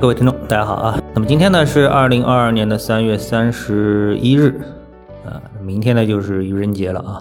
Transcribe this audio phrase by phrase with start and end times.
[0.00, 1.02] 各位听众，大家好啊！
[1.12, 4.60] 那么今天呢是二零二二年的三月三十一日，
[5.26, 7.20] 啊，明天呢就是愚人节了啊。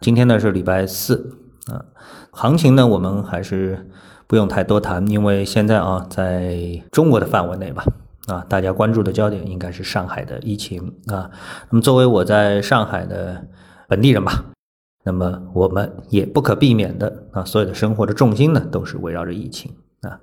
[0.00, 1.82] 今天呢是礼拜四啊，
[2.30, 3.90] 行情呢我们还是
[4.28, 7.84] 不用太多谈，因为现在啊在中国的范围内吧，
[8.28, 11.28] 啊，大家关注的焦点应该是上海的疫情啊。
[11.70, 13.48] 那么作为我在上海的
[13.88, 14.44] 本地人吧，
[15.04, 20.20] 那么我们也不可避免的啊，所有的生活的重心呢都是围绕着疫情啊。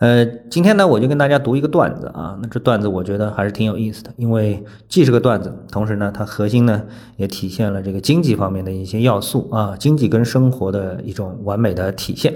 [0.00, 2.38] 呃，今天呢，我就跟大家读一个段子啊。
[2.40, 6.82] 那这段子我觉得还是挺有意思的，因为既是个段子，同时呢，它核心呢
[7.18, 12.34] 也体现了这个经济方面的一些要素啊，经济跟生活的一种完美的体现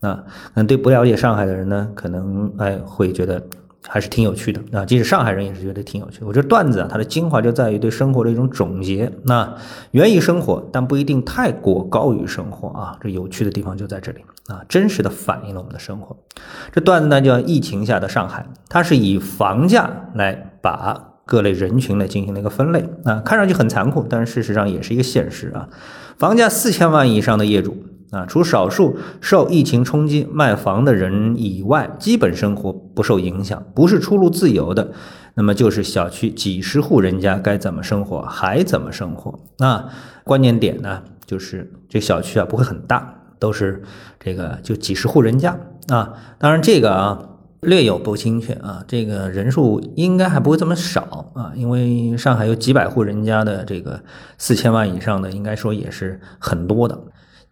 [0.00, 0.24] 啊。
[0.54, 3.40] 那对不了解上海的人呢，可能哎会觉得。
[3.86, 6.24] 还是挺有趣的啊，即使上海人也是觉得挺有趣。
[6.24, 9.12] 我觉得段子啊，它的精华就在于对生活的一种总结。
[9.24, 9.54] 那
[9.90, 12.96] 源于生活，但不一定太过高于生活啊。
[13.00, 16.16] 这有趣的地方就在这里啊，真实的反映了我们的生活。
[16.72, 25.68] 这段子呢叫疫情下的上海，它是以房价来把各类人群来进行了一个分类啊，看上去很残酷，但是事实上也是一个现实啊。
[26.16, 27.76] 房价四千万以上的业主。
[28.14, 34.92] 啊，除少数受疫情冲击卖房的人以外，基本生活不受影响，不是出入自由的，
[35.34, 39.38] 那么就是小区几十户人家该怎么生活还怎么生活。
[39.58, 39.84] 那
[40.22, 43.82] 关键点呢，就是这小区啊不会很大，都是
[44.20, 46.14] 这个就几十户人家啊。
[46.38, 47.18] 当然这个啊
[47.62, 54.00] 略有不精确啊，这个人数应该还不会这么少啊，因为上海有几百户人家的这个
[54.38, 56.98] 四千万以上的，应该说也是很多的。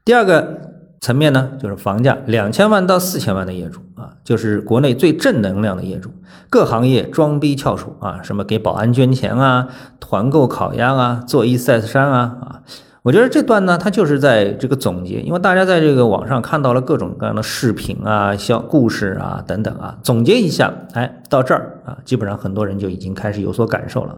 [0.04, 6.10] 第二个层面呢，就是房价两千万到四千万的业主啊，就是国内最正能量的业主，
[6.50, 9.68] 各行业装逼翘楚啊，什么给保安捐钱啊，
[10.00, 12.62] 团购烤鸭啊，做一赛山啊啊，
[13.02, 24.16] 我觉得这段呢，它就是在这个总结，因为大家在这个网上看到了各种各样的视频啊、小故事啊等等啊，总结一下，哎，到这儿啊，基本上很多人就已经开始有所感受了。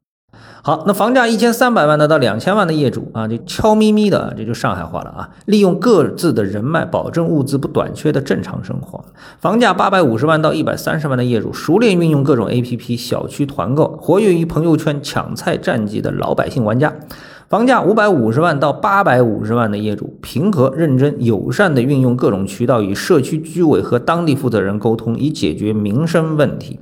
[0.66, 9.04] 好，那房价一千三百万的到两千万的业主啊，就悄咪咪的，这就上海话了啊，利用各自的人脉，保证物资不短缺的正常生活。
[9.38, 16.94] 房价八百五十万到一百三十万的业主，熟练运用各种 APP、小区团购，活跃于朋友圈抢菜战绩的老百姓玩家。
[17.50, 26.80] 房价五百五十万到八百五十万的业主，平和、认真、友善的运用各种渠道与社区居委和当地负责人沟通，以解决民生问题。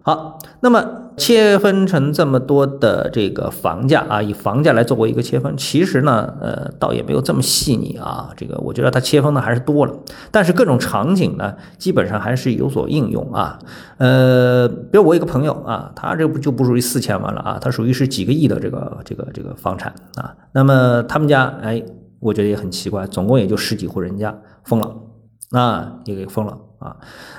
[0.00, 1.07] 好，那么。
[1.18, 8.30] 切分成这么多的这个房价啊，以房价来作为一个切分，其实呢，呃，倒也没有这么细腻啊。
[8.36, 9.92] 这个我觉得它切分的还是多了，
[10.30, 13.58] 但是各种场景呢，基本上还是有所应用啊。
[13.98, 20.34] 呃，比如我一个朋友啊，他这不就不属于四千万了啊，他属于是几个亿的这个这个这个房产啊。
[20.52, 21.82] 那么他们家哎，
[22.20, 24.94] 我觉得也很奇怪，总共也就十几户人家疯了
[25.50, 26.96] 啊，也给疯了啊。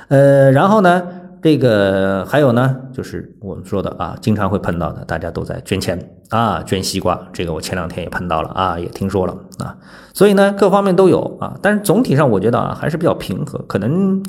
[0.09, 1.03] 呃，然后呢？
[1.41, 7.19] 这个还有呢，就是我们说的啊，经常会碰到的，大家都在捐钱啊，捐西瓜。
[7.33, 9.77] 这个我前两天也碰到了啊，也听说了啊，
[10.13, 14.23] 所以呢，各方面都有啊，但是总体上我觉得啊，还是比较平和，可能。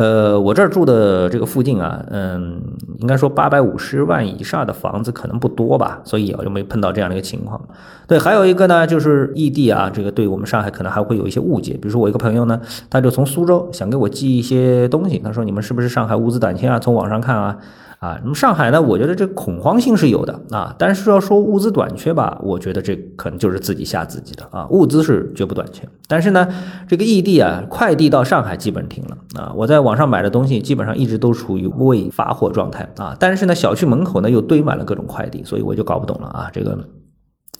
[0.00, 2.58] 呃，我这儿住的这个附近啊，嗯，
[3.00, 7.60] 应该说八百五十万以上的房子可能不多吧，所以我就没碰到这样的一个情况。
[8.06, 11.74] 对，还有一个呢，就是异地啊，这个对我们上海可能还会有一些误解。
[11.74, 12.58] 比如说我一个朋友呢，
[12.88, 16.78] 他就从苏州想给我寄一些东西，他说你们是不是上海物资短缺啊？
[16.78, 17.58] 从网上看啊。
[18.00, 18.80] 啊，那么上海呢？
[18.80, 24.66] 我觉得这恐慌性是有的啊，但是要说物资短缺吧，我觉得这可能就是自己吓自己的啊。
[24.70, 26.48] 物资是绝不短缺，但是呢，
[26.88, 29.52] 这个异地啊，快递到上海基本停了啊。
[29.54, 36.48] 我在网上买的东西基本上一直都处于未发货状态啊，但是呢，小区门口呢又堆满了各种快递，所以我就搞不懂了啊。
[36.50, 36.78] 这个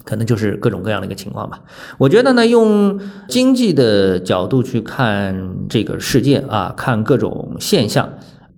[0.04, 1.60] 可能就是各种各样的一个情况吧。
[1.98, 2.98] 我觉得呢，用
[3.28, 8.08] 经济的角度去看这个世界啊，看各种现象。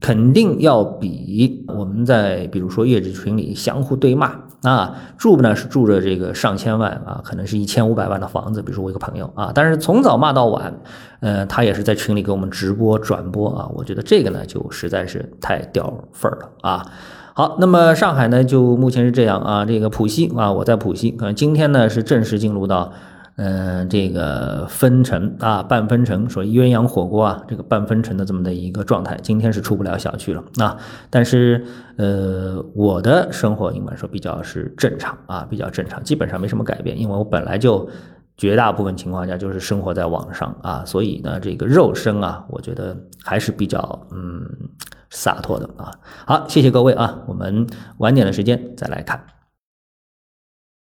[0.03, 10.75] 肯定要比我们在比如说业主群里相互对骂啊，住呢是住着这个上千万啊，可能是一千五百万的房子，比如说我一个朋友啊，但是从早骂到晚，
[11.21, 16.87] 呃，他也是在群里给我们直播转播啊，我觉得这个呢就实在是太掉份儿了啊。
[17.34, 22.93] 好，那么上海呢就目前是这样啊，这个浦西啊，我在浦西，可能今天呢是正式进入到。
[23.37, 30.77] 嗯，这个分成啊，半分成，说鸳鸯火锅啊，这个半分成的这么的一个状态，今天是出不了小区了啊。
[31.09, 31.65] 但是，
[31.97, 37.89] 呃，我的生活应该说比较是正常啊，比较正常，基本上没什么改变，因为我本来就
[38.37, 42.95] 绝大部分情况下就是生活在网上啊，所以呢，这个肉身啊，我觉得
[43.25, 44.47] 还是比较嗯
[45.09, 45.91] 洒脱的啊。
[46.27, 49.25] 好，谢谢各位啊，我们晚点的时间再来看。